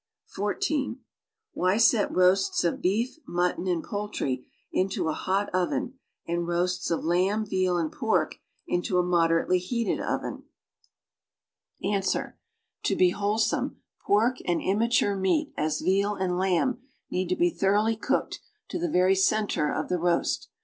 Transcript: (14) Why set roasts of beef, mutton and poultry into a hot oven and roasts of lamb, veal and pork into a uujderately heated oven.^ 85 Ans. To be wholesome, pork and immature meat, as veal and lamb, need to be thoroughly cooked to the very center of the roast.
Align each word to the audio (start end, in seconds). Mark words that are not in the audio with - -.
(14) 0.29 0.99
Why 1.53 1.77
set 1.77 2.11
roasts 2.11 2.63
of 2.63 2.81
beef, 2.81 3.17
mutton 3.27 3.67
and 3.67 3.83
poultry 3.83 4.47
into 4.73 5.09
a 5.09 5.13
hot 5.13 5.47
oven 5.53 5.99
and 6.27 6.47
roasts 6.47 6.89
of 6.89 7.03
lamb, 7.03 7.45
veal 7.45 7.77
and 7.77 7.91
pork 7.91 8.37
into 8.65 8.97
a 8.97 9.03
uujderately 9.03 9.59
heated 9.59 9.99
oven.^ 9.99 10.45
85 11.87 11.93
Ans. 12.15 12.33
To 12.81 12.95
be 12.95 13.11
wholesome, 13.11 13.79
pork 14.03 14.37
and 14.45 14.59
immature 14.59 15.15
meat, 15.15 15.53
as 15.55 15.81
veal 15.81 16.15
and 16.15 16.35
lamb, 16.35 16.79
need 17.11 17.29
to 17.29 17.35
be 17.35 17.51
thoroughly 17.51 17.95
cooked 17.95 18.39
to 18.69 18.79
the 18.79 18.89
very 18.89 19.13
center 19.13 19.71
of 19.71 19.87
the 19.87 19.99
roast. 19.99 20.49